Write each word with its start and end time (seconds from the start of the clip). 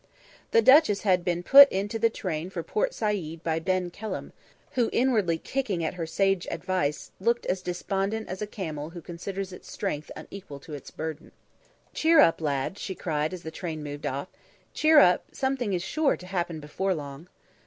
The 0.49 0.63
duchess 0.63 1.03
had 1.03 1.23
been 1.23 1.43
put 1.43 1.71
into 1.71 1.99
the 1.99 2.09
train 2.09 2.49
for 2.49 2.63
Port 2.63 2.91
Said 2.95 3.43
by 3.43 3.59
Ben 3.59 3.91
Kelham, 3.91 4.33
who, 4.71 4.89
inwardly 4.91 5.37
kicking 5.37 5.83
at 5.83 5.93
her 5.93 6.07
sage 6.07 6.47
advice, 6.49 7.11
looked 7.19 7.45
as 7.45 7.61
despondent 7.61 8.27
as 8.27 8.41
a 8.41 8.47
camel 8.47 8.89
who 8.89 9.01
considers 9.03 9.53
its 9.53 9.71
strength 9.71 10.09
unequal 10.15 10.59
to 10.61 10.73
its 10.73 10.89
burden. 10.89 11.31
"Cheer 11.93 12.19
up, 12.19 12.41
lad," 12.41 12.79
she 12.79 12.95
cried 12.95 13.31
as 13.31 13.43
the 13.43 13.51
train 13.51 13.83
moved 13.83 14.07
off. 14.07 14.29
"Cheer 14.73 14.97
up; 14.97 15.23
something 15.31 15.71
is 15.71 15.83
sure 15.83 16.17
to 16.17 16.25
happen 16.25 16.59
before 16.59 16.95
long." 16.95 17.27